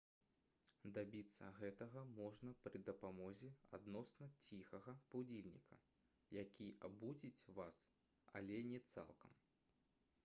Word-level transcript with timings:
дабіцца 0.93 1.49
гэтага 1.57 2.01
можна 2.19 2.53
пры 2.67 2.81
дапамозе 2.87 3.51
адносна 3.79 4.29
ціхага 4.47 4.97
будзільніка 5.13 5.79
які 6.41 6.71
абудзіць 6.91 7.47
вас 7.61 7.85
але 8.43 8.57
не 8.75 8.83
цалкам 8.91 9.41